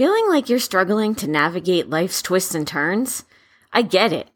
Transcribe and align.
Feeling 0.00 0.30
like 0.30 0.48
you're 0.48 0.58
struggling 0.58 1.14
to 1.16 1.28
navigate 1.28 1.90
life's 1.90 2.22
twists 2.22 2.54
and 2.54 2.66
turns? 2.66 3.24
I 3.70 3.82
get 3.82 4.14
it. 4.14 4.30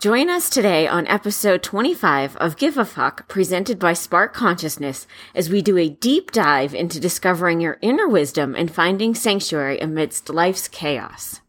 Join 0.00 0.30
us 0.30 0.48
today 0.48 0.86
on 0.86 1.08
episode 1.08 1.64
25 1.64 2.36
of 2.36 2.56
Give 2.56 2.78
a 2.78 2.84
Fuck, 2.84 3.26
presented 3.26 3.80
by 3.80 3.94
Spark 3.94 4.32
Consciousness, 4.32 5.08
as 5.34 5.50
we 5.50 5.60
do 5.60 5.76
a 5.76 5.88
deep 5.88 6.30
dive 6.30 6.72
into 6.72 7.00
discovering 7.00 7.60
your 7.60 7.78
inner 7.82 8.06
wisdom 8.06 8.54
and 8.54 8.70
finding 8.70 9.12
sanctuary 9.12 9.80
amidst 9.80 10.30
life's 10.30 10.68
chaos. 10.68 11.40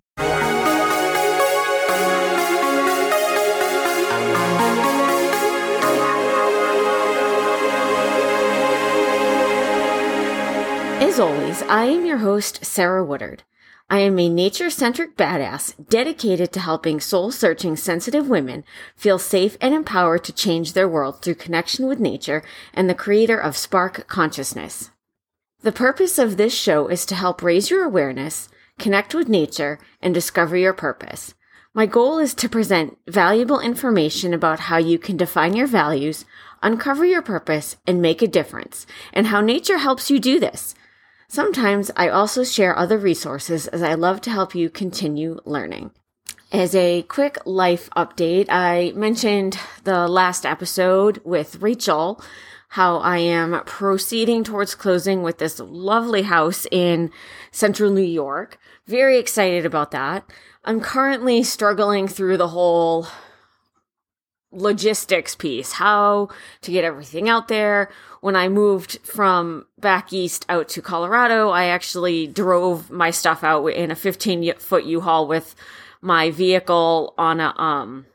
As 11.14 11.20
always, 11.20 11.62
I 11.70 11.84
am 11.84 12.08
your 12.08 12.18
host, 12.18 12.66
Sarah 12.66 13.06
Woodard. 13.06 13.44
I 13.88 14.00
am 14.00 14.18
a 14.18 14.28
nature 14.28 14.72
centric 14.72 15.16
badass 15.16 15.76
dedicated 15.88 16.52
to 16.54 16.60
helping 16.60 17.00
soul 17.00 17.30
searching 17.30 17.76
sensitive 17.76 18.28
women 18.28 18.64
feel 18.96 19.20
safe 19.20 19.56
and 19.62 19.76
empowered 19.76 20.24
to 20.24 20.34
change 20.34 20.74
their 20.74 20.90
world 20.90 21.22
through 21.22 21.36
connection 21.36 21.86
with 21.86 22.00
nature 22.00 22.42
and 22.74 22.90
the 22.90 22.96
creator 22.96 23.38
of 23.38 23.56
Spark 23.56 24.08
Consciousness. 24.08 24.90
The 25.62 25.72
purpose 25.72 26.18
of 26.18 26.38
this 26.38 26.52
show 26.52 26.88
is 26.88 27.06
to 27.06 27.14
help 27.14 27.44
raise 27.44 27.70
your 27.70 27.84
awareness, 27.84 28.50
connect 28.80 29.14
with 29.14 29.30
nature, 29.30 29.78
and 30.02 30.16
discover 30.16 30.58
your 30.58 30.74
purpose. 30.74 31.36
My 31.76 31.86
goal 31.86 32.18
is 32.18 32.34
to 32.34 32.50
present 32.50 32.98
valuable 33.08 33.60
information 33.60 34.34
about 34.34 34.62
how 34.62 34.78
you 34.78 34.98
can 34.98 35.18
define 35.18 35.56
your 35.56 35.68
values, 35.68 36.26
uncover 36.64 37.06
your 37.06 37.22
purpose, 37.22 37.76
and 37.86 38.02
make 38.02 38.24
a 38.24 38.28
difference, 38.28 38.88
and 39.14 39.28
how 39.28 39.42
nature 39.42 39.78
helps 39.78 40.10
you 40.10 40.20
do 40.20 40.40
this. 40.40 40.74
Sometimes 41.34 41.90
I 41.98 42.10
also 42.10 42.44
share 42.44 42.78
other 42.78 43.00
resources 43.00 43.66
as 43.66 43.82
I 43.82 43.96
love 43.96 44.22
to 44.22 44.30
help 44.30 44.54
you 44.54 44.70
continue 44.70 45.40
learning. 45.46 45.90
As 46.52 46.76
a 46.76 47.02
quick 47.02 47.40
life 47.44 47.90
update, 47.98 48.46
I 48.52 48.94
mentioned 48.96 49.58
the 49.84 50.08
last 50.08 50.46
episode 50.46 51.20
with 51.24 51.60
Rachel 51.60 52.22
how 52.68 52.98
I 52.98 53.18
am 53.18 53.64
proceeding 53.66 54.44
towards 54.44 54.76
closing 54.76 55.24
with 55.24 55.40
this 55.40 55.60
lovely 55.60 56.22
house 56.22 56.68
in 56.70 57.10
central 57.52 57.90
New 57.90 58.02
York. 58.04 58.60
Very 58.86 59.18
excited 59.18 59.66
about 59.66 59.90
that. 59.90 60.30
I'm 60.64 60.82
currently 60.82 61.42
struggling 61.42 62.08
through 62.08 62.38
the 62.38 62.50
whole 62.50 63.08
logistics 64.54 65.36
piece, 65.36 65.74
how 65.74 66.30
to 66.62 66.72
get 66.72 66.84
everything 66.84 67.28
out 67.28 67.48
there. 67.48 67.90
When 68.22 68.36
I 68.36 68.48
moved 68.48 69.00
from 69.04 69.66
back 69.78 70.14
east 70.14 70.46
out 70.48 70.70
to 70.70 70.82
Colorado, 70.82 71.50
I 71.50 71.66
actually 71.66 72.28
drove 72.28 72.90
my 72.90 73.12
stuff 73.12 73.44
out 73.44 73.66
in 73.68 73.92
a 73.92 73.96
15 73.96 74.54
foot 74.60 74.86
U-Haul 74.86 75.28
with 75.28 75.56
my 76.02 76.32
vehicle 76.32 77.14
on 77.18 77.40
a 77.40 77.54
um 77.58 78.06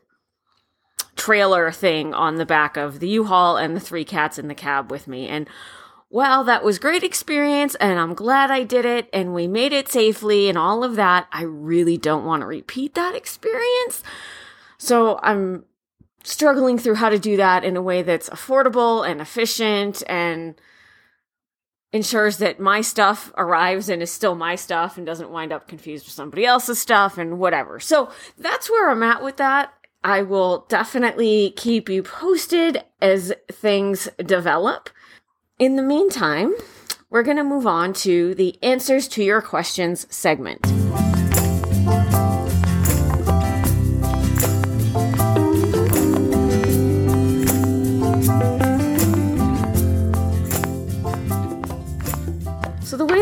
trailer 1.15 1.69
thing 1.69 2.13
on 2.13 2.35
the 2.35 2.45
back 2.45 2.77
of 2.77 2.99
the 2.99 3.09
U-Haul 3.09 3.57
and 3.57 3.75
the 3.75 3.81
three 3.81 4.05
cats 4.05 4.39
in 4.39 4.47
the 4.47 4.55
cab 4.55 4.89
with 4.89 5.07
me. 5.07 5.27
And 5.27 5.49
well, 6.09 6.43
that 6.45 6.63
was 6.63 6.79
great 6.79 7.03
experience 7.03 7.75
and 7.75 7.99
I'm 7.99 8.13
glad 8.13 8.49
I 8.49 8.63
did 8.63 8.85
it 8.85 9.09
and 9.13 9.33
we 9.33 9.47
made 9.47 9.73
it 9.73 9.89
safely 9.89 10.49
and 10.49 10.57
all 10.57 10.83
of 10.83 10.95
that. 10.95 11.27
I 11.31 11.43
really 11.43 11.97
don't 11.97 12.25
want 12.25 12.41
to 12.41 12.47
repeat 12.47 12.95
that 12.95 13.15
experience. 13.15 14.01
So 14.77 15.19
I'm 15.21 15.65
struggling 16.23 16.77
through 16.77 16.95
how 16.95 17.09
to 17.09 17.19
do 17.19 17.37
that 17.37 17.63
in 17.63 17.77
a 17.77 17.81
way 17.81 18.01
that's 18.01 18.29
affordable 18.29 19.09
and 19.09 19.21
efficient 19.21 20.03
and 20.07 20.59
ensures 21.91 22.37
that 22.37 22.59
my 22.59 22.81
stuff 22.81 23.31
arrives 23.37 23.89
and 23.89 24.01
is 24.01 24.11
still 24.11 24.35
my 24.35 24.55
stuff 24.55 24.97
and 24.97 25.05
doesn't 25.05 25.31
wind 25.31 25.51
up 25.51 25.67
confused 25.67 26.05
with 26.05 26.13
somebody 26.13 26.45
else's 26.45 26.79
stuff 26.79 27.17
and 27.17 27.39
whatever. 27.39 27.79
So 27.79 28.11
that's 28.37 28.69
where 28.69 28.89
I'm 28.89 29.03
at 29.03 29.23
with 29.23 29.37
that. 29.37 29.73
I 30.03 30.21
will 30.21 30.65
definitely 30.69 31.53
keep 31.57 31.89
you 31.89 32.03
posted 32.03 32.83
as 33.01 33.33
things 33.51 34.07
develop. 34.17 34.89
In 35.57 35.75
the 35.75 35.83
meantime, 35.83 36.53
we're 37.09 37.23
going 37.23 37.37
to 37.37 37.43
move 37.43 37.67
on 37.67 37.93
to 37.93 38.35
the 38.35 38.57
answers 38.63 39.07
to 39.09 39.23
your 39.23 39.41
questions 39.41 40.05
segment. 40.09 40.78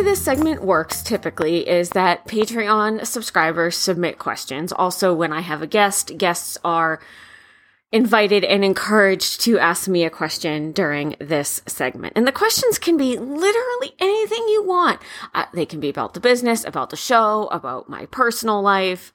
This 0.07 0.23
segment 0.23 0.63
works 0.63 1.03
typically 1.03 1.67
is 1.67 1.89
that 1.89 2.25
Patreon 2.27 3.05
subscribers 3.05 3.75
submit 3.75 4.17
questions. 4.17 4.71
Also, 4.71 5.13
when 5.13 5.33
I 5.33 5.41
have 5.41 5.61
a 5.61 5.67
guest, 5.67 6.17
guests 6.17 6.57
are 6.63 7.01
invited 7.91 8.45
and 8.45 8.63
encouraged 8.63 9.41
to 9.41 9.59
ask 9.59 9.89
me 9.89 10.05
a 10.05 10.09
question 10.09 10.71
during 10.71 11.17
this 11.19 11.61
segment. 11.67 12.13
And 12.15 12.25
the 12.25 12.31
questions 12.31 12.79
can 12.79 12.95
be 12.95 13.17
literally 13.17 13.95
anything 13.99 14.45
you 14.47 14.63
want. 14.65 15.01
Uh, 15.35 15.43
they 15.53 15.65
can 15.65 15.81
be 15.81 15.89
about 15.89 16.13
the 16.13 16.21
business, 16.21 16.63
about 16.63 16.89
the 16.89 16.95
show, 16.95 17.47
about 17.47 17.89
my 17.89 18.05
personal 18.05 18.61
life. 18.61 19.11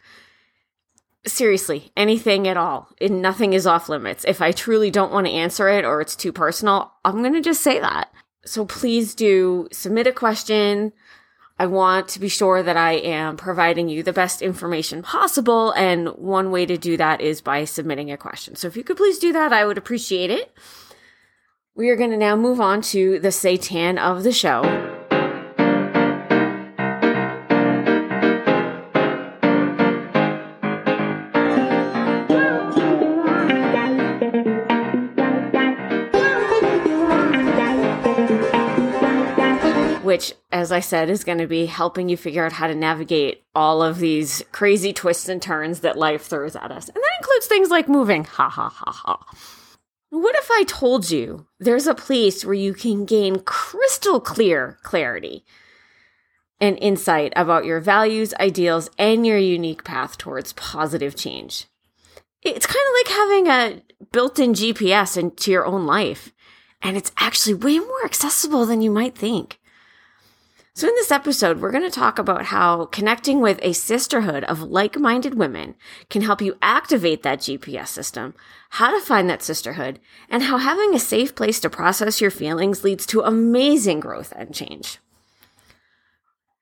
Seriously, 1.26 1.90
anything 1.96 2.46
at 2.46 2.58
all. 2.58 2.90
And 3.00 3.22
nothing 3.22 3.54
is 3.54 3.66
off 3.66 3.88
limits. 3.88 4.26
If 4.28 4.42
I 4.42 4.52
truly 4.52 4.90
don't 4.90 5.12
want 5.12 5.26
to 5.26 5.32
answer 5.32 5.70
it 5.70 5.86
or 5.86 6.02
it's 6.02 6.16
too 6.16 6.32
personal, 6.32 6.92
I'm 7.02 7.22
going 7.22 7.32
to 7.32 7.40
just 7.40 7.62
say 7.62 7.80
that. 7.80 8.12
So 8.44 8.64
please 8.64 9.14
do 9.14 9.68
submit 9.72 10.06
a 10.06 10.12
question. 10.12 10.92
I 11.58 11.66
want 11.66 12.08
to 12.08 12.20
be 12.20 12.28
sure 12.28 12.62
that 12.62 12.76
I 12.76 12.92
am 12.94 13.36
providing 13.36 13.88
you 13.88 14.02
the 14.02 14.12
best 14.12 14.42
information 14.42 15.02
possible. 15.02 15.70
And 15.72 16.08
one 16.08 16.50
way 16.50 16.66
to 16.66 16.76
do 16.76 16.96
that 16.96 17.20
is 17.20 17.40
by 17.40 17.64
submitting 17.64 18.10
a 18.10 18.16
question. 18.16 18.56
So 18.56 18.66
if 18.66 18.76
you 18.76 18.82
could 18.82 18.96
please 18.96 19.18
do 19.18 19.32
that, 19.32 19.52
I 19.52 19.64
would 19.64 19.78
appreciate 19.78 20.30
it. 20.30 20.52
We 21.74 21.88
are 21.88 21.96
going 21.96 22.10
to 22.10 22.16
now 22.16 22.36
move 22.36 22.60
on 22.60 22.82
to 22.82 23.18
the 23.20 23.32
Satan 23.32 23.96
of 23.96 24.24
the 24.24 24.32
show. 24.32 24.81
Which, 40.12 40.34
as 40.50 40.70
I 40.70 40.80
said, 40.80 41.08
is 41.08 41.24
going 41.24 41.38
to 41.38 41.46
be 41.46 41.64
helping 41.64 42.10
you 42.10 42.18
figure 42.18 42.44
out 42.44 42.52
how 42.52 42.66
to 42.66 42.74
navigate 42.74 43.44
all 43.54 43.82
of 43.82 43.98
these 43.98 44.44
crazy 44.52 44.92
twists 44.92 45.26
and 45.26 45.40
turns 45.40 45.80
that 45.80 45.96
life 45.96 46.26
throws 46.26 46.54
at 46.54 46.70
us. 46.70 46.88
And 46.88 46.96
that 46.96 47.18
includes 47.18 47.46
things 47.46 47.70
like 47.70 47.88
moving. 47.88 48.24
Ha 48.24 48.50
ha 48.50 48.68
ha 48.68 48.92
ha. 48.92 49.26
What 50.10 50.36
if 50.36 50.50
I 50.50 50.64
told 50.64 51.10
you 51.10 51.46
there's 51.58 51.86
a 51.86 51.94
place 51.94 52.44
where 52.44 52.52
you 52.52 52.74
can 52.74 53.06
gain 53.06 53.40
crystal 53.40 54.20
clear 54.20 54.76
clarity 54.82 55.46
and 56.60 56.76
insight 56.82 57.32
about 57.34 57.64
your 57.64 57.80
values, 57.80 58.34
ideals, 58.34 58.90
and 58.98 59.26
your 59.26 59.38
unique 59.38 59.82
path 59.82 60.18
towards 60.18 60.52
positive 60.52 61.16
change? 61.16 61.68
It's 62.42 62.66
kind 62.66 62.84
of 62.86 62.94
like 62.98 63.16
having 63.16 63.46
a 63.46 63.82
built 64.12 64.38
in 64.38 64.52
GPS 64.52 65.16
into 65.16 65.50
your 65.50 65.64
own 65.64 65.86
life. 65.86 66.34
And 66.82 66.98
it's 66.98 67.12
actually 67.16 67.54
way 67.54 67.78
more 67.78 68.04
accessible 68.04 68.66
than 68.66 68.82
you 68.82 68.90
might 68.90 69.16
think. 69.16 69.58
So, 70.74 70.88
in 70.88 70.94
this 70.94 71.10
episode, 71.10 71.60
we're 71.60 71.70
going 71.70 71.82
to 71.82 71.90
talk 71.90 72.18
about 72.18 72.46
how 72.46 72.86
connecting 72.86 73.42
with 73.42 73.58
a 73.60 73.74
sisterhood 73.74 74.42
of 74.44 74.62
like 74.62 74.98
minded 74.98 75.34
women 75.34 75.74
can 76.08 76.22
help 76.22 76.40
you 76.40 76.56
activate 76.62 77.22
that 77.22 77.40
GPS 77.40 77.88
system, 77.88 78.32
how 78.70 78.90
to 78.90 79.04
find 79.04 79.28
that 79.28 79.42
sisterhood, 79.42 80.00
and 80.30 80.44
how 80.44 80.56
having 80.56 80.94
a 80.94 80.98
safe 80.98 81.34
place 81.34 81.60
to 81.60 81.68
process 81.68 82.22
your 82.22 82.30
feelings 82.30 82.84
leads 82.84 83.04
to 83.06 83.20
amazing 83.20 84.00
growth 84.00 84.32
and 84.34 84.54
change. 84.54 84.98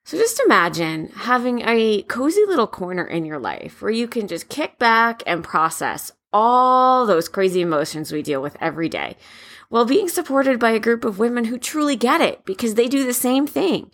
So, 0.03 0.17
just 0.17 0.41
imagine 0.41 1.07
having 1.15 1.61
a 1.65 2.01
cozy 2.01 2.43
little 2.45 2.67
corner 2.67 3.05
in 3.05 3.23
your 3.23 3.39
life 3.39 3.81
where 3.81 3.91
you 3.91 4.09
can 4.09 4.27
just 4.27 4.49
kick 4.49 4.77
back 4.77 5.23
and 5.25 5.41
process 5.41 6.11
all 6.33 7.05
those 7.05 7.29
crazy 7.29 7.61
emotions 7.61 8.11
we 8.11 8.21
deal 8.21 8.41
with 8.41 8.57
every 8.59 8.89
day 8.89 9.15
while 9.69 9.85
being 9.85 10.09
supported 10.09 10.59
by 10.59 10.71
a 10.71 10.79
group 10.79 11.05
of 11.05 11.17
women 11.17 11.45
who 11.45 11.57
truly 11.57 11.95
get 11.95 12.19
it 12.19 12.43
because 12.43 12.75
they 12.75 12.89
do 12.89 13.05
the 13.05 13.13
same 13.13 13.47
thing. 13.47 13.89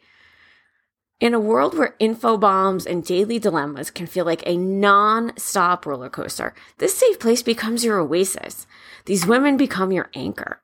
In 1.19 1.33
a 1.33 1.39
world 1.39 1.75
where 1.75 1.95
info 1.97 2.37
bombs 2.37 2.85
and 2.85 3.03
daily 3.03 3.39
dilemmas 3.39 3.89
can 3.89 4.05
feel 4.05 4.23
like 4.23 4.43
a 4.45 4.55
non-stop 4.55 5.87
roller 5.87 6.09
coaster, 6.09 6.53
this 6.77 6.95
safe 6.95 7.19
place 7.19 7.41
becomes 7.41 7.83
your 7.83 7.97
oasis. 7.99 8.67
These 9.05 9.25
women 9.25 9.57
become 9.57 9.91
your 9.91 10.11
anchor. 10.13 10.61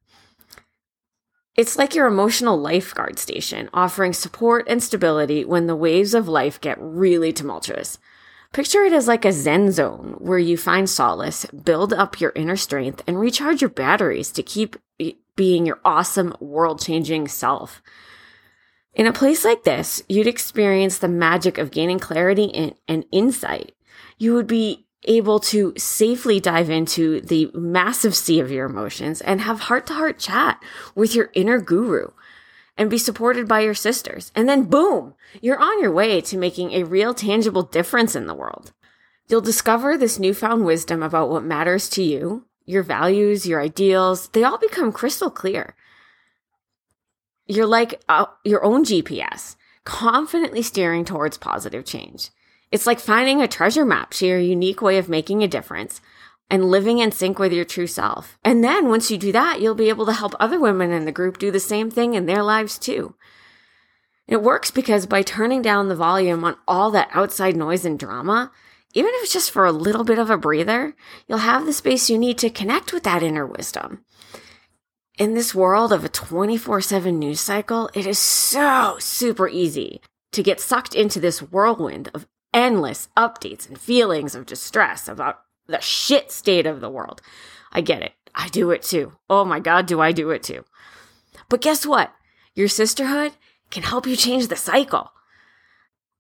It's 1.56 1.76
like 1.76 1.96
your 1.96 2.06
emotional 2.06 2.56
lifeguard 2.56 3.18
station, 3.18 3.68
offering 3.74 4.14
support 4.14 4.68
and 4.68 4.82
stability 4.84 5.44
when 5.44 5.66
the 5.66 5.76
waves 5.76 6.14
of 6.14 6.28
life 6.28 6.62
get 6.62 6.78
really 6.80 7.34
tumultuous. 7.34 7.98
Picture 8.52 8.84
it 8.84 8.94
as 8.94 9.08
like 9.08 9.26
a 9.26 9.32
zen 9.32 9.72
zone 9.72 10.18
where 10.20 10.38
you 10.38 10.56
find 10.56 10.88
solace, 10.88 11.46
build 11.46 11.94
up 11.94 12.22
your 12.22 12.32
inner 12.36 12.58
strength, 12.58 13.02
and 13.08 13.20
recharge 13.20 13.62
your 13.62 13.72
batteries 13.72 14.30
to 14.32 14.44
keep 14.44 14.76
eh, 15.00 15.14
being 15.36 15.66
your 15.66 15.80
awesome, 15.84 16.36
world 16.40 16.80
changing 16.80 17.28
self. 17.28 17.82
In 18.94 19.08
a 19.08 19.14
place 19.14 19.44
like 19.44 19.64
this, 19.64 20.04
you'd 20.08 20.28
experience 20.28 20.98
the 20.98 21.08
magic 21.08 21.58
of 21.58 21.72
gaining 21.72 22.00
clarity 22.00 22.76
and 22.88 23.06
insight. 23.12 23.74
You 24.18 24.34
would 24.36 24.48
be 24.48 24.86
able 25.06 25.40
to 25.40 25.74
safely 25.78 26.40
dive 26.40 26.70
into 26.70 27.20
the 27.22 27.52
massive 27.54 28.16
sea 28.16 28.40
of 28.40 28.52
your 28.52 28.66
emotions 28.66 29.20
and 29.22 29.42
have 29.42 29.62
heart 29.62 29.88
to 29.88 29.94
heart 29.94 30.20
chat 30.20 30.64
with 30.96 31.16
your 31.16 31.30
inner 31.34 31.60
guru 31.60 32.08
and 32.78 32.90
be 32.90 32.98
supported 32.98 33.48
by 33.48 33.60
your 33.60 33.74
sisters. 33.74 34.32
And 34.36 34.48
then 34.48 34.64
boom, 34.64 35.16
you're 35.42 35.60
on 35.60 35.82
your 35.82 35.92
way 35.92 36.22
to 36.22 36.38
making 36.38 36.72
a 36.72 36.84
real 36.84 37.14
tangible 37.14 37.64
difference 37.64 38.16
in 38.16 38.28
the 38.28 38.34
world. 38.34 38.72
You'll 39.28 39.42
discover 39.42 39.98
this 39.98 40.20
newfound 40.20 40.66
wisdom 40.66 41.04
about 41.04 41.30
what 41.30 41.44
matters 41.44 41.90
to 41.92 42.04
you, 42.04 42.46
your 42.66 42.84
values, 42.84 43.48
your 43.48 43.62
ideals. 43.62 44.30
They 44.30 44.44
all 44.44 44.58
become 44.58 44.92
crystal 44.92 45.30
clear. 45.30 45.76
You're 47.46 47.66
like 47.66 48.02
uh, 48.08 48.26
your 48.44 48.64
own 48.64 48.86
GPS, 48.86 49.56
confidently 49.84 50.62
steering 50.62 51.06
towards 51.06 51.38
positive 51.38 51.86
change. 51.86 52.30
It's 52.72 52.88
like 52.88 53.00
finding 53.00 53.42
a 53.42 53.48
treasure 53.48 53.86
map 53.86 54.12
to 54.12 54.26
your 54.26 54.40
unique 54.40 54.82
way 54.82 54.98
of 54.98 55.10
making 55.10 55.44
a 55.44 55.48
difference 55.48 56.02
and 56.50 56.66
living 56.66 57.00
in 57.00 57.12
sync 57.12 57.40
with 57.40 57.54
your 57.54 57.66
true 57.66 57.88
self. 57.88 58.38
And 58.44 58.64
then 58.64 58.88
once 58.88 59.12
you 59.12 59.18
do 59.18 59.32
that, 59.32 59.62
you'll 59.62 59.76
be 59.76 59.90
able 59.90 60.06
to 60.06 60.14
help 60.14 60.34
other 60.40 60.60
women 60.60 60.92
in 60.92 61.06
the 61.06 61.12
group 61.12 61.38
do 61.38 61.52
the 61.52 61.60
same 61.60 61.92
thing 61.92 62.14
in 62.14 62.26
their 62.26 62.44
lives 62.44 62.78
too. 62.78 63.16
It 64.28 64.42
works 64.42 64.72
because 64.72 65.06
by 65.06 65.22
turning 65.22 65.62
down 65.62 65.90
the 65.90 65.96
volume 65.96 66.44
on 66.44 66.56
all 66.68 66.92
that 66.92 67.10
outside 67.12 67.56
noise 67.56 67.86
and 67.86 68.00
drama, 68.00 68.52
even 68.94 69.12
if 69.16 69.24
it's 69.24 69.34
just 69.34 69.52
for 69.52 69.66
a 69.66 69.72
little 69.72 70.04
bit 70.04 70.20
of 70.20 70.30
a 70.30 70.38
breather, 70.38 70.96
you'll 71.28 71.40
have 71.40 71.66
the 71.66 71.74
space 71.74 72.10
you 72.10 72.18
need 72.18 72.38
to 72.38 72.50
connect 72.50 72.94
with 72.94 73.04
that 73.04 73.24
inner 73.24 73.46
wisdom. 73.46 74.06
In 75.20 75.36
this 75.36 75.54
world 75.54 75.94
of 75.94 76.04
a 76.04 76.10
24 76.10 76.82
7 76.82 77.20
news 77.20 77.40
cycle, 77.40 77.88
it 77.94 78.08
is 78.08 78.18
so 78.18 78.98
super 79.00 79.48
easy 79.48 80.02
to 80.32 80.42
get 80.42 80.60
sucked 80.60 80.96
into 80.96 81.20
this 81.20 81.40
whirlwind 81.40 82.10
of 82.16 82.26
endless 82.52 83.10
updates 83.16 83.70
and 83.70 83.80
feelings 83.80 84.34
of 84.34 84.48
distress 84.48 85.08
about 85.08 85.42
the 85.68 85.80
shit 85.80 86.32
state 86.32 86.66
of 86.66 86.82
the 86.82 86.90
world. 86.90 87.22
I 87.72 87.82
get 87.82 88.02
it. 88.02 88.14
I 88.34 88.48
do 88.48 88.72
it 88.72 88.82
too. 88.82 89.14
Oh 89.30 89.46
my 89.46 89.60
God, 89.60 89.86
do 89.86 90.02
I 90.02 90.14
do 90.14 90.32
it 90.32 90.42
too. 90.42 90.66
But 91.48 91.62
guess 91.62 91.86
what? 91.86 92.12
Your 92.56 92.68
sisterhood 92.68 93.34
can 93.70 93.84
help 93.84 94.08
you 94.08 94.16
change 94.16 94.48
the 94.48 94.56
cycle. 94.56 95.12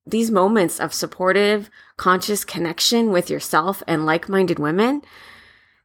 These 0.06 0.30
moments 0.30 0.80
of 0.80 0.94
supportive, 0.94 1.72
conscious 1.98 2.46
connection 2.46 3.10
with 3.12 3.32
yourself 3.32 3.82
and 3.88 4.06
like 4.06 4.30
minded 4.30 4.60
women, 4.60 5.02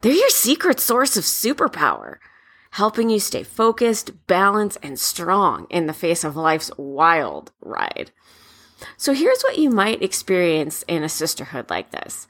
they're 0.02 0.12
your 0.12 0.28
secret 0.28 0.78
source 0.78 1.16
of 1.16 1.24
superpower, 1.24 2.16
helping 2.72 3.10
you 3.10 3.20
stay 3.20 3.42
focused, 3.42 4.26
balanced, 4.26 4.78
and 4.82 4.98
strong 4.98 5.66
in 5.70 5.86
the 5.86 5.92
face 5.92 6.24
of 6.24 6.36
life's 6.36 6.70
wild 6.76 7.52
ride. 7.60 8.10
So 8.96 9.12
here's 9.12 9.42
what 9.42 9.58
you 9.58 9.70
might 9.70 10.02
experience 10.02 10.84
in 10.86 11.02
a 11.02 11.08
sisterhood 11.08 11.70
like 11.70 11.90
this. 11.90 12.26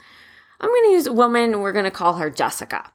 I'm 0.60 0.70
going 0.70 0.84
to 0.84 0.92
use 0.92 1.06
a 1.06 1.12
woman, 1.12 1.60
we're 1.60 1.72
going 1.72 1.84
to 1.84 1.90
call 1.90 2.14
her 2.14 2.30
Jessica. 2.30 2.90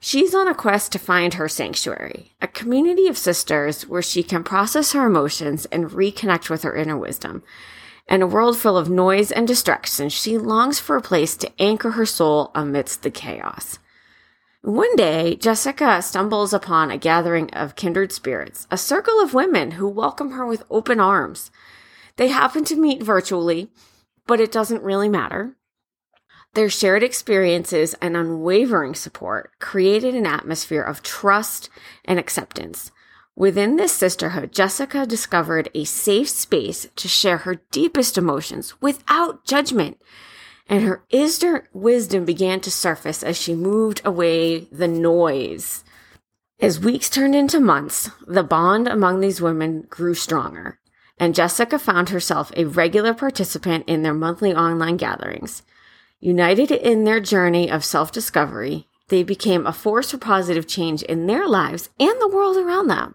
She's 0.00 0.34
on 0.34 0.48
a 0.48 0.54
quest 0.54 0.92
to 0.92 0.98
find 0.98 1.34
her 1.34 1.48
sanctuary, 1.48 2.34
a 2.42 2.46
community 2.46 3.08
of 3.08 3.16
sisters 3.16 3.86
where 3.88 4.02
she 4.02 4.22
can 4.22 4.44
process 4.44 4.92
her 4.92 5.06
emotions 5.06 5.64
and 5.66 5.90
reconnect 5.90 6.50
with 6.50 6.62
her 6.62 6.74
inner 6.74 6.96
wisdom. 6.96 7.42
In 8.06 8.20
a 8.20 8.26
world 8.26 8.58
full 8.58 8.76
of 8.76 8.90
noise 8.90 9.32
and 9.32 9.48
distraction, 9.48 10.10
she 10.10 10.36
longs 10.36 10.78
for 10.78 10.96
a 10.96 11.02
place 11.02 11.36
to 11.38 11.50
anchor 11.58 11.92
her 11.92 12.04
soul 12.04 12.50
amidst 12.54 13.02
the 13.02 13.10
chaos. 13.10 13.78
One 14.64 14.96
day, 14.96 15.36
Jessica 15.36 16.00
stumbles 16.00 16.54
upon 16.54 16.90
a 16.90 16.96
gathering 16.96 17.52
of 17.52 17.76
kindred 17.76 18.12
spirits, 18.12 18.66
a 18.70 18.78
circle 18.78 19.20
of 19.20 19.34
women 19.34 19.72
who 19.72 19.86
welcome 19.86 20.30
her 20.30 20.46
with 20.46 20.62
open 20.70 20.98
arms. 20.98 21.50
They 22.16 22.28
happen 22.28 22.64
to 22.64 22.74
meet 22.74 23.02
virtually, 23.02 23.68
but 24.26 24.40
it 24.40 24.50
doesn't 24.50 24.82
really 24.82 25.10
matter. 25.10 25.54
Their 26.54 26.70
shared 26.70 27.02
experiences 27.02 27.92
and 28.00 28.16
unwavering 28.16 28.94
support 28.94 29.50
created 29.60 30.14
an 30.14 30.24
atmosphere 30.24 30.82
of 30.82 31.02
trust 31.02 31.68
and 32.06 32.18
acceptance. 32.18 32.90
Within 33.36 33.76
this 33.76 33.92
sisterhood, 33.92 34.50
Jessica 34.50 35.04
discovered 35.04 35.68
a 35.74 35.84
safe 35.84 36.30
space 36.30 36.88
to 36.96 37.06
share 37.06 37.38
her 37.38 37.56
deepest 37.70 38.16
emotions 38.16 38.80
without 38.80 39.44
judgment. 39.44 39.98
And 40.66 40.82
her 40.82 41.04
wisdom 41.72 42.24
began 42.24 42.60
to 42.60 42.70
surface 42.70 43.22
as 43.22 43.36
she 43.36 43.54
moved 43.54 44.00
away 44.04 44.60
the 44.72 44.88
noise. 44.88 45.84
As 46.60 46.80
weeks 46.80 47.10
turned 47.10 47.34
into 47.34 47.60
months, 47.60 48.10
the 48.26 48.42
bond 48.42 48.88
among 48.88 49.20
these 49.20 49.40
women 49.40 49.82
grew 49.90 50.14
stronger, 50.14 50.78
and 51.18 51.34
Jessica 51.34 51.78
found 51.78 52.08
herself 52.08 52.50
a 52.56 52.64
regular 52.64 53.12
participant 53.12 53.84
in 53.86 54.02
their 54.02 54.14
monthly 54.14 54.54
online 54.54 54.96
gatherings. 54.96 55.62
United 56.20 56.70
in 56.70 57.04
their 57.04 57.20
journey 57.20 57.70
of 57.70 57.84
self 57.84 58.10
discovery, 58.10 58.88
they 59.08 59.22
became 59.22 59.66
a 59.66 59.72
force 59.72 60.12
for 60.12 60.18
positive 60.18 60.66
change 60.66 61.02
in 61.02 61.26
their 61.26 61.46
lives 61.46 61.90
and 62.00 62.18
the 62.20 62.28
world 62.28 62.56
around 62.56 62.86
them. 62.86 63.14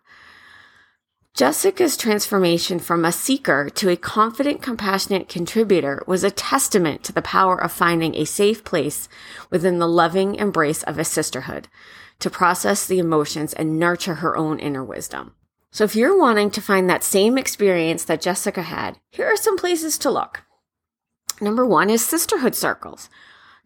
Jessica's 1.36 1.96
transformation 1.96 2.80
from 2.80 3.06
a 3.06 3.12
seeker 3.12 3.70
to 3.70 3.90
a 3.90 3.96
confident, 3.96 4.62
compassionate 4.62 5.30
contributor 5.30 6.04
was 6.06 6.24
a 6.24 6.32
testament 6.32 7.04
to 7.04 7.14
the 7.14 7.22
power 7.22 7.62
of 7.62 7.72
finding 7.72 8.16
a 8.16 8.26
safe 8.26 8.64
place 8.64 9.08
within 9.50 9.80
the 9.80 9.88
loving 9.88 10.36
embrace 10.36 10.84
of 10.84 10.98
a 10.98 11.06
sisterhood 11.06 11.68
to 12.20 12.30
process 12.30 12.86
the 12.86 13.00
emotions 13.00 13.54
and 13.54 13.80
nurture 13.80 14.16
her 14.16 14.36
own 14.36 14.60
inner 14.60 14.84
wisdom. 14.84 15.34
So 15.72 15.84
if 15.84 15.96
you're 15.96 16.18
wanting 16.18 16.52
to 16.52 16.62
find 16.62 16.90
that 16.90 17.04
same 17.04 17.38
experience 17.38 18.04
that 18.06 18.22
Jessica 18.22 18.64
had, 18.64 19.00
here 19.10 19.28
are 19.28 19.38
some 19.38 19.58
places 19.58 19.98
to 20.00 20.10
look. 20.10 20.44
Number 21.40 21.66
one 21.66 21.90
is 21.90 22.04
sisterhood 22.04 22.56
circles. 22.56 23.08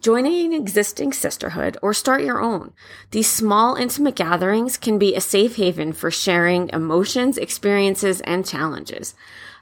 Join 0.03 0.25
an 0.25 0.51
existing 0.51 1.13
sisterhood 1.13 1.77
or 1.81 1.93
start 1.93 2.23
your 2.23 2.41
own. 2.41 2.73
These 3.11 3.29
small, 3.29 3.75
intimate 3.75 4.17
gatherings 4.17 4.75
can 4.75 4.99
be 4.99 5.15
a 5.15 5.21
safe 5.21 5.55
haven 5.55 5.93
for 5.93 6.11
sharing 6.11 6.67
emotions, 6.73 7.37
experiences, 7.37 8.19
and 8.19 8.45
challenges. 8.45 9.15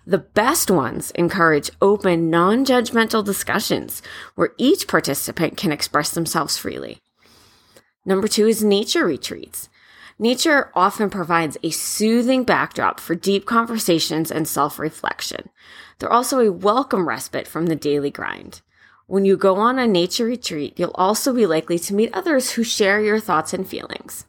The 0.04 0.18
best 0.18 0.72
ones 0.72 1.12
encourage 1.12 1.70
open, 1.80 2.32
non 2.32 2.66
judgmental 2.66 3.24
discussions 3.24 4.02
where 4.34 4.56
each 4.58 4.88
participant 4.88 5.58
can 5.58 5.72
express 5.72 6.10
themselves 6.10 6.58
freely. 6.58 6.98
Number 8.04 8.28
two 8.28 8.48
is 8.48 8.64
nature 8.64 9.06
retreats. 9.06 9.70
Nature 10.18 10.72
often 10.74 11.12
provides 11.12 11.56
a 11.62 11.70
soothing 11.70 12.46
backdrop 12.46 13.00
for 13.00 13.14
deep 13.14 13.46
conversations 13.46 14.32
and 14.32 14.48
self 14.48 14.80
reflection. 14.80 15.50
They're 16.00 16.12
also 16.12 16.40
a 16.40 16.52
welcome 16.52 17.08
respite 17.08 17.48
from 17.48 17.68
the 17.68 17.76
daily 17.76 18.10
grind. 18.10 18.62
When 19.12 19.26
you 19.26 19.36
go 19.36 19.56
on 19.58 19.78
a 19.78 19.86
nature 19.86 20.24
retreat, 20.24 20.80
you'll 20.80 20.96
also 20.96 21.34
be 21.34 21.46
likely 21.46 21.78
to 21.80 21.94
meet 21.94 22.14
others 22.14 22.52
who 22.52 22.64
share 22.64 23.02
your 23.02 23.20
thoughts 23.20 23.54
and 23.54 23.68
feelings. 23.68 24.26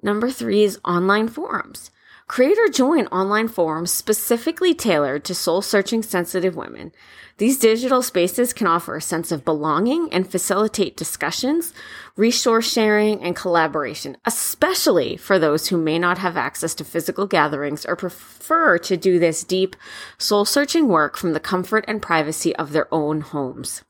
Number 0.00 0.30
three 0.30 0.62
is 0.62 0.78
online 0.84 1.26
forums. 1.26 1.90
Create 2.30 2.58
or 2.58 2.68
join 2.68 3.08
online 3.08 3.48
forums 3.48 3.92
specifically 3.92 4.72
tailored 4.72 5.24
to 5.24 5.34
soul 5.34 5.60
searching 5.60 6.00
sensitive 6.00 6.54
women. 6.54 6.92
These 7.38 7.58
digital 7.58 8.02
spaces 8.02 8.52
can 8.52 8.68
offer 8.68 8.94
a 8.94 9.02
sense 9.02 9.32
of 9.32 9.44
belonging 9.44 10.12
and 10.12 10.30
facilitate 10.30 10.96
discussions, 10.96 11.74
resource 12.14 12.70
sharing, 12.70 13.20
and 13.20 13.34
collaboration, 13.34 14.16
especially 14.26 15.16
for 15.16 15.40
those 15.40 15.66
who 15.66 15.76
may 15.76 15.98
not 15.98 16.18
have 16.18 16.36
access 16.36 16.72
to 16.76 16.84
physical 16.84 17.26
gatherings 17.26 17.84
or 17.84 17.96
prefer 17.96 18.78
to 18.78 18.96
do 18.96 19.18
this 19.18 19.42
deep, 19.42 19.74
soul 20.16 20.44
searching 20.44 20.86
work 20.86 21.16
from 21.16 21.32
the 21.32 21.40
comfort 21.40 21.84
and 21.88 22.00
privacy 22.00 22.54
of 22.54 22.70
their 22.70 22.86
own 22.94 23.22
homes. 23.22 23.82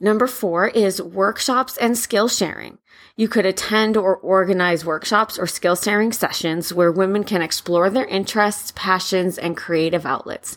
Number 0.00 0.28
four 0.28 0.68
is 0.68 1.02
workshops 1.02 1.76
and 1.76 1.98
skill 1.98 2.28
sharing. 2.28 2.78
You 3.16 3.26
could 3.26 3.46
attend 3.46 3.96
or 3.96 4.16
organize 4.16 4.84
workshops 4.84 5.38
or 5.38 5.48
skill 5.48 5.74
sharing 5.74 6.12
sessions 6.12 6.72
where 6.72 6.92
women 6.92 7.24
can 7.24 7.42
explore 7.42 7.90
their 7.90 8.06
interests, 8.06 8.72
passions, 8.76 9.38
and 9.38 9.56
creative 9.56 10.06
outlets. 10.06 10.56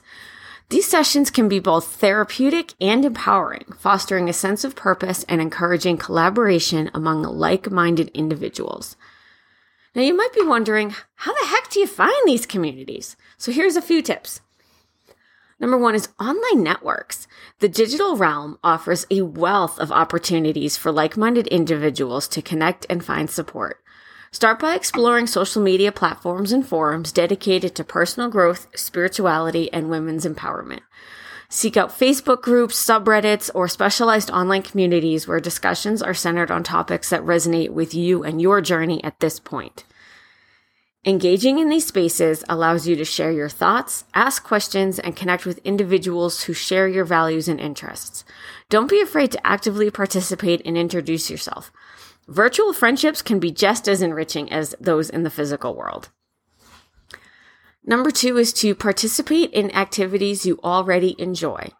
These 0.70 0.88
sessions 0.88 1.32
can 1.32 1.50
be 1.50 1.60
both 1.60 1.96
therapeutic 1.96 2.76
and 2.80 3.04
empowering, 3.04 3.66
fostering 3.78 4.30
a 4.30 4.34
sense 4.34 4.64
of 4.64 4.76
purpose 4.76 5.26
and 5.28 5.42
encouraging 5.42 5.98
collaboration 5.98 6.92
among 6.94 7.24
like 7.24 7.72
minded 7.72 8.10
individuals. 8.14 8.96
Now, 9.96 10.04
you 10.04 10.16
might 10.16 10.34
be 10.34 10.44
wondering, 10.44 10.96
how 11.16 11.34
the 11.34 11.48
heck 11.48 11.70
do 11.72 11.80
you 11.80 11.88
find 11.88 12.14
these 12.26 12.46
communities? 12.46 13.18
So, 13.38 13.52
here's 13.52 13.76
a 13.76 13.82
few 13.82 14.02
tips. 14.02 14.40
Number 15.62 15.78
one 15.78 15.94
is 15.94 16.10
online 16.20 16.64
networks. 16.64 17.28
The 17.60 17.70
digital 17.70 18.18
realm 18.18 18.58
offers 18.64 19.06
a 19.12 19.22
wealth 19.22 19.78
of 19.80 19.92
opportunities 19.92 20.76
for 20.76 20.92
like 20.92 21.16
minded 21.16 21.46
individuals 21.48 22.28
to 22.30 22.42
connect 22.42 22.88
and 22.90 23.06
find 23.06 23.30
support. 23.30 23.80
Start 24.32 24.60
by 24.60 24.74
exploring 24.74 25.28
social 25.28 25.62
media 25.62 25.92
platforms 25.92 26.52
and 26.52 26.66
forums 26.66 27.12
dedicated 27.12 27.76
to 27.76 27.84
personal 27.84 28.28
growth, 28.28 28.70
spirituality, 28.76 29.72
and 29.72 29.92
women's 29.92 30.26
empowerment. 30.26 30.82
Seek 31.48 31.78
out 31.78 31.92
Facebook 31.92 32.42
groups, 32.42 32.84
subreddits, 32.84 33.52
or 33.54 33.68
specialized 33.68 34.32
online 34.32 34.64
communities 34.64 35.28
where 35.28 35.40
discussions 35.40 36.02
are 36.02 36.16
centered 36.16 36.50
on 36.50 36.64
topics 36.64 37.12
that 37.12 37.22
resonate 37.22 37.70
with 37.70 37.94
you 37.94 38.24
and 38.24 38.42
your 38.42 38.62
journey 38.62 39.04
at 39.04 39.20
this 39.20 39.40
point. 39.40 39.84
Engaging 41.04 41.58
in 41.58 41.70
these 41.70 41.88
spaces 41.88 42.44
allows 42.48 42.88
you 42.88 42.96
to 42.96 43.04
share 43.04 43.32
your 43.32 43.50
thoughts, 43.50 44.06
ask 44.14 44.44
questions, 44.44 45.00
and 45.00 45.16
connect 45.16 45.48
with 45.48 45.58
individuals 45.64 46.44
who 46.44 46.54
share 46.54 46.88
your 46.88 47.06
values 47.06 47.48
and 47.48 47.60
interests. 47.60 48.24
Don't 48.70 48.88
be 48.88 49.02
afraid 49.02 49.32
to 49.32 49.48
actively 49.48 49.90
participate 49.90 50.62
and 50.64 50.78
introduce 50.78 51.32
yourself. 51.32 51.72
Virtual 52.28 52.72
friendships 52.72 53.24
can 53.24 53.40
be 53.40 53.52
just 53.52 53.88
as 53.88 54.04
enriching 54.04 54.52
as 54.52 54.76
those 54.80 55.10
in 55.10 55.24
the 55.24 55.32
physical 55.32 55.74
world. 55.74 56.10
Number 57.84 58.12
two 58.12 58.38
is 58.38 58.54
to 58.54 58.76
participate 58.76 59.52
in 59.54 59.76
activities 59.76 60.46
you 60.46 60.60
already 60.64 61.16
enjoy. 61.18 61.72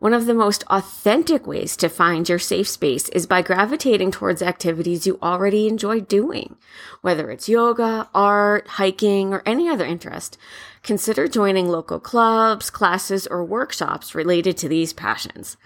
One 0.00 0.14
of 0.14 0.24
the 0.24 0.32
most 0.32 0.64
authentic 0.68 1.46
ways 1.46 1.76
to 1.76 1.90
find 1.90 2.26
your 2.26 2.38
safe 2.38 2.66
space 2.66 3.10
is 3.10 3.26
by 3.26 3.42
gravitating 3.42 4.12
towards 4.12 4.40
activities 4.40 5.06
you 5.06 5.18
already 5.22 5.68
enjoy 5.68 6.00
doing. 6.00 6.56
Whether 7.02 7.30
it's 7.30 7.50
yoga, 7.50 8.08
art, 8.14 8.66
hiking, 8.66 9.34
or 9.34 9.42
any 9.44 9.68
other 9.68 9.84
interest, 9.84 10.38
consider 10.82 11.28
joining 11.28 11.68
local 11.68 12.00
clubs, 12.00 12.70
classes, 12.70 13.26
or 13.26 13.44
workshops 13.44 14.14
related 14.14 14.56
to 14.56 14.70
these 14.70 14.94
passions. 14.94 15.58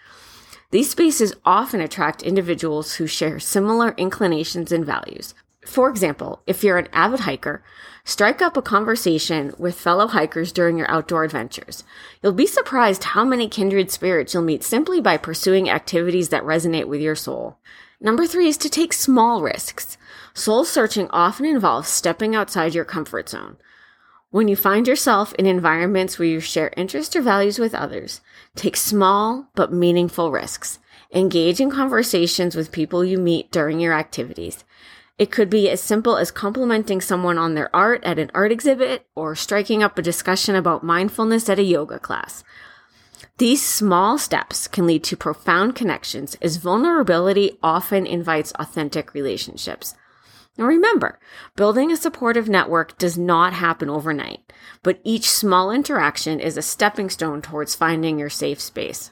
These 0.72 0.90
spaces 0.90 1.34
often 1.44 1.80
attract 1.80 2.20
individuals 2.20 2.96
who 2.96 3.06
share 3.06 3.38
similar 3.38 3.94
inclinations 3.96 4.72
and 4.72 4.84
values. 4.84 5.34
For 5.64 5.88
example, 5.88 6.42
if 6.44 6.64
you're 6.64 6.78
an 6.78 6.88
avid 6.92 7.20
hiker, 7.20 7.62
Strike 8.06 8.42
up 8.42 8.54
a 8.54 8.62
conversation 8.62 9.54
with 9.56 9.80
fellow 9.80 10.06
hikers 10.06 10.52
during 10.52 10.76
your 10.76 10.90
outdoor 10.90 11.24
adventures. 11.24 11.84
You'll 12.22 12.32
be 12.32 12.46
surprised 12.46 13.02
how 13.04 13.24
many 13.24 13.48
kindred 13.48 13.90
spirits 13.90 14.34
you'll 14.34 14.42
meet 14.42 14.62
simply 14.62 15.00
by 15.00 15.16
pursuing 15.16 15.70
activities 15.70 16.28
that 16.28 16.42
resonate 16.42 16.86
with 16.86 17.00
your 17.00 17.14
soul. 17.14 17.58
Number 18.02 18.26
three 18.26 18.48
is 18.48 18.58
to 18.58 18.68
take 18.68 18.92
small 18.92 19.40
risks. 19.40 19.96
Soul 20.34 20.66
searching 20.66 21.08
often 21.10 21.46
involves 21.46 21.88
stepping 21.88 22.36
outside 22.36 22.74
your 22.74 22.84
comfort 22.84 23.30
zone. 23.30 23.56
When 24.30 24.48
you 24.48 24.56
find 24.56 24.86
yourself 24.86 25.32
in 25.34 25.46
environments 25.46 26.18
where 26.18 26.28
you 26.28 26.40
share 26.40 26.74
interests 26.76 27.16
or 27.16 27.22
values 27.22 27.58
with 27.58 27.74
others, 27.74 28.20
take 28.54 28.76
small 28.76 29.48
but 29.54 29.72
meaningful 29.72 30.30
risks. 30.30 30.78
Engage 31.14 31.58
in 31.58 31.70
conversations 31.70 32.54
with 32.54 32.70
people 32.72 33.02
you 33.02 33.16
meet 33.16 33.50
during 33.50 33.80
your 33.80 33.94
activities. 33.94 34.62
It 35.16 35.30
could 35.30 35.48
be 35.48 35.70
as 35.70 35.80
simple 35.80 36.16
as 36.16 36.32
complimenting 36.32 37.00
someone 37.00 37.38
on 37.38 37.54
their 37.54 37.74
art 37.74 38.02
at 38.02 38.18
an 38.18 38.32
art 38.34 38.50
exhibit 38.50 39.06
or 39.14 39.36
striking 39.36 39.82
up 39.82 39.96
a 39.96 40.02
discussion 40.02 40.56
about 40.56 40.82
mindfulness 40.82 41.48
at 41.48 41.58
a 41.58 41.62
yoga 41.62 42.00
class. 42.00 42.42
These 43.38 43.64
small 43.64 44.18
steps 44.18 44.66
can 44.66 44.86
lead 44.86 45.04
to 45.04 45.16
profound 45.16 45.76
connections 45.76 46.36
as 46.42 46.56
vulnerability 46.56 47.58
often 47.62 48.06
invites 48.06 48.52
authentic 48.58 49.14
relationships. 49.14 49.94
Now 50.58 50.66
remember, 50.66 51.18
building 51.56 51.90
a 51.90 51.96
supportive 51.96 52.48
network 52.48 52.96
does 52.98 53.18
not 53.18 53.52
happen 53.52 53.90
overnight, 53.90 54.52
but 54.82 55.00
each 55.02 55.30
small 55.30 55.70
interaction 55.70 56.38
is 56.38 56.56
a 56.56 56.62
stepping 56.62 57.10
stone 57.10 57.42
towards 57.42 57.74
finding 57.74 58.18
your 58.18 58.30
safe 58.30 58.60
space. 58.60 59.10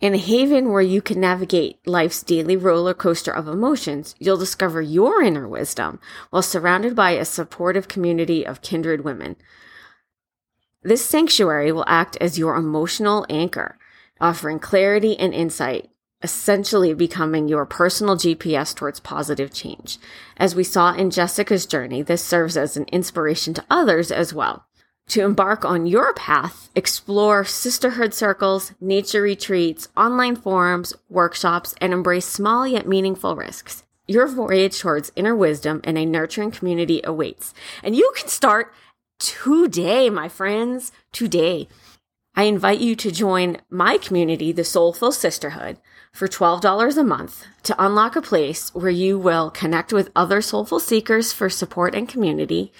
In 0.00 0.14
a 0.14 0.18
haven 0.18 0.68
where 0.68 0.80
you 0.80 1.02
can 1.02 1.20
navigate 1.20 1.84
life's 1.84 2.22
daily 2.22 2.56
roller 2.56 2.94
coaster 2.94 3.32
of 3.32 3.48
emotions, 3.48 4.14
you'll 4.20 4.36
discover 4.36 4.80
your 4.80 5.20
inner 5.20 5.48
wisdom 5.48 5.98
while 6.30 6.40
surrounded 6.40 6.94
by 6.94 7.12
a 7.12 7.24
supportive 7.24 7.88
community 7.88 8.46
of 8.46 8.62
kindred 8.62 9.02
women. 9.02 9.34
This 10.84 11.04
sanctuary 11.04 11.72
will 11.72 11.84
act 11.88 12.16
as 12.20 12.38
your 12.38 12.54
emotional 12.54 13.26
anchor, 13.28 13.76
offering 14.20 14.60
clarity 14.60 15.18
and 15.18 15.34
insight, 15.34 15.90
essentially 16.22 16.94
becoming 16.94 17.48
your 17.48 17.66
personal 17.66 18.14
GPS 18.14 18.72
towards 18.76 19.00
positive 19.00 19.52
change. 19.52 19.98
As 20.36 20.54
we 20.54 20.62
saw 20.62 20.94
in 20.94 21.10
Jessica's 21.10 21.66
journey, 21.66 22.02
this 22.02 22.22
serves 22.22 22.56
as 22.56 22.76
an 22.76 22.84
inspiration 22.92 23.52
to 23.54 23.64
others 23.68 24.12
as 24.12 24.32
well 24.32 24.67
to 25.08 25.22
embark 25.22 25.64
on 25.64 25.86
your 25.86 26.12
path, 26.14 26.70
explore 26.74 27.44
sisterhood 27.44 28.14
circles, 28.14 28.72
nature 28.80 29.22
retreats, 29.22 29.88
online 29.96 30.36
forums, 30.36 30.92
workshops, 31.08 31.74
and 31.80 31.92
embrace 31.92 32.26
small 32.26 32.66
yet 32.66 32.86
meaningful 32.86 33.34
risks. 33.34 33.84
Your 34.06 34.26
voyage 34.26 34.78
towards 34.78 35.12
inner 35.16 35.34
wisdom 35.34 35.80
and 35.84 35.98
a 35.98 36.06
nurturing 36.06 36.50
community 36.50 37.00
awaits. 37.04 37.52
And 37.82 37.94
you 37.94 38.12
can 38.16 38.28
start 38.28 38.72
today, 39.18 40.08
my 40.08 40.28
friends, 40.28 40.92
today. 41.12 41.68
I 42.34 42.44
invite 42.44 42.80
you 42.80 42.94
to 42.96 43.10
join 43.10 43.58
my 43.68 43.98
community, 43.98 44.52
the 44.52 44.62
Soulful 44.62 45.10
Sisterhood, 45.10 45.78
for 46.12 46.28
$12 46.28 46.96
a 46.96 47.02
month 47.02 47.44
to 47.64 47.84
unlock 47.84 48.14
a 48.14 48.22
place 48.22 48.72
where 48.74 48.90
you 48.90 49.18
will 49.18 49.50
connect 49.50 49.92
with 49.92 50.12
other 50.14 50.40
soulful 50.40 50.78
seekers 50.78 51.32
for 51.32 51.50
support 51.50 51.94
and 51.94 52.08
community, 52.08 52.72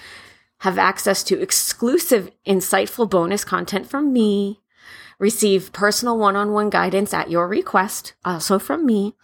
have 0.61 0.79
access 0.79 1.23
to 1.25 1.41
exclusive, 1.41 2.31
insightful 2.47 3.09
bonus 3.09 3.45
content 3.45 3.87
from 3.87 4.12
me, 4.12 4.61
receive 5.19 5.73
personal 5.73 6.19
one 6.19 6.37
on 6.37 6.53
one 6.53 6.71
guidance 6.71 7.15
at 7.15 7.31
your 7.31 7.49
request, 7.49 8.15
also 8.25 8.59
from 8.59 8.85
me. 8.85 9.15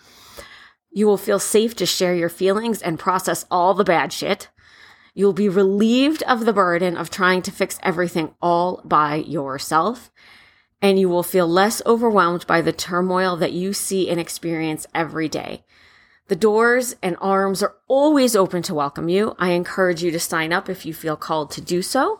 You 0.90 1.06
will 1.06 1.16
feel 1.16 1.40
safe 1.40 1.74
to 1.76 1.86
share 1.86 2.14
your 2.14 2.28
feelings 2.28 2.80
and 2.80 2.98
process 2.98 3.46
all 3.50 3.74
the 3.74 3.84
bad 3.84 4.12
shit. 4.12 4.48
You'll 5.12 5.32
be 5.32 5.48
relieved 5.48 6.22
of 6.24 6.44
the 6.44 6.52
burden 6.52 6.96
of 6.96 7.10
trying 7.10 7.42
to 7.42 7.50
fix 7.52 7.78
everything 7.82 8.34
all 8.40 8.80
by 8.84 9.16
yourself. 9.16 10.12
And 10.80 10.98
you 10.98 11.08
will 11.08 11.22
feel 11.22 11.48
less 11.48 11.82
overwhelmed 11.86 12.46
by 12.46 12.60
the 12.60 12.72
turmoil 12.72 13.36
that 13.36 13.52
you 13.52 13.72
see 13.72 14.08
and 14.08 14.20
experience 14.20 14.86
every 14.94 15.28
day. 15.28 15.64
The 16.28 16.36
doors 16.36 16.96
and 17.02 17.18
arms 17.20 17.62
are 17.62 17.74
always 17.86 18.34
open 18.34 18.62
to 18.62 18.74
welcome 18.74 19.10
you. 19.10 19.36
I 19.38 19.50
encourage 19.50 20.02
you 20.02 20.10
to 20.10 20.18
sign 20.18 20.54
up 20.54 20.70
if 20.70 20.86
you 20.86 20.94
feel 20.94 21.16
called 21.16 21.50
to 21.50 21.60
do 21.60 21.82
so. 21.82 22.18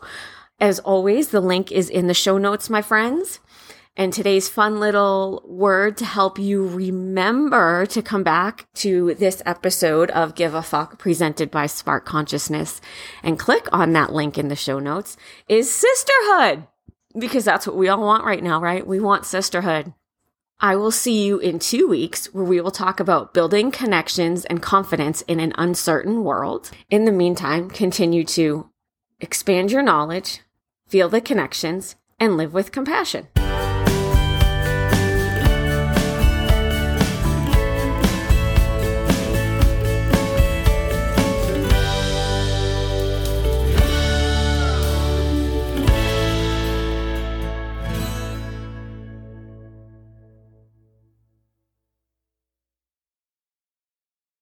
As 0.59 0.79
always, 0.79 1.29
the 1.29 1.41
link 1.41 1.71
is 1.71 1.89
in 1.89 2.05
the 2.05 2.13
show 2.13 2.37
notes, 2.37 2.69
my 2.69 2.83
friends. 2.83 3.39
And 3.97 4.13
today's 4.13 4.47
fun 4.47 4.79
little 4.79 5.41
word 5.47 5.97
to 5.97 6.05
help 6.05 6.37
you 6.37 6.67
remember 6.67 7.87
to 7.87 8.01
come 8.03 8.23
back 8.23 8.67
to 8.75 9.15
this 9.15 9.41
episode 9.43 10.11
of 10.11 10.35
Give 10.35 10.53
a 10.53 10.61
Fuck 10.61 10.99
presented 10.99 11.49
by 11.49 11.65
Spark 11.65 12.05
Consciousness 12.05 12.81
and 13.23 13.39
click 13.39 13.67
on 13.71 13.93
that 13.93 14.13
link 14.13 14.37
in 14.37 14.49
the 14.49 14.55
show 14.55 14.77
notes 14.79 15.17
is 15.47 15.73
sisterhood. 15.73 16.67
Because 17.17 17.45
that's 17.45 17.65
what 17.65 17.77
we 17.77 17.87
all 17.87 18.01
want 18.01 18.25
right 18.25 18.43
now, 18.43 18.61
right? 18.61 18.85
We 18.85 18.99
want 18.99 19.25
sisterhood. 19.25 19.93
I 20.61 20.77
will 20.77 20.91
see 20.91 21.25
you 21.25 21.37
in 21.37 21.59
two 21.59 21.87
weeks 21.87 22.27
where 22.33 22.45
we 22.45 22.61
will 22.61 22.71
talk 22.71 22.99
about 22.99 23.33
building 23.33 23.71
connections 23.71 24.45
and 24.45 24.61
confidence 24.61 25.21
in 25.23 25.39
an 25.39 25.53
uncertain 25.57 26.23
world. 26.23 26.71
In 26.89 27.05
the 27.05 27.11
meantime, 27.11 27.69
continue 27.69 28.23
to 28.25 28.69
expand 29.19 29.71
your 29.71 29.81
knowledge, 29.81 30.41
feel 30.87 31.09
the 31.09 31.19
connections, 31.21 31.95
and 32.19 32.37
live 32.37 32.53
with 32.53 32.71
compassion. 32.71 33.27